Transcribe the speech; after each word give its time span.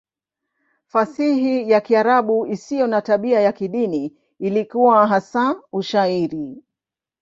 Fasihi 0.87 1.69
ya 1.69 1.81
Kiarabu 1.81 2.47
isiyo 2.47 2.87
na 2.87 3.01
tabia 3.01 3.39
ya 3.39 3.51
kidini 3.51 4.13
ilikuwa 4.39 5.07
hasa 5.07 5.61
Ushairi. 5.71 6.63